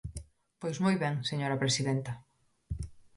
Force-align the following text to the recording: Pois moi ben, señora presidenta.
Pois 0.61 0.77
moi 0.83 0.95
ben, 1.03 1.15
señora 1.29 1.61
presidenta. 1.63 2.11